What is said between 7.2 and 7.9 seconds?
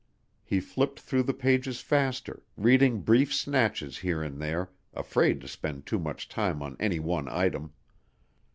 item.